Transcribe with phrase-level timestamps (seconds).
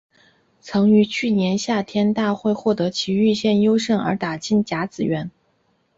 [0.61, 5.29] 曾于去年夏季大会获得崎玉县优胜而打进甲子园。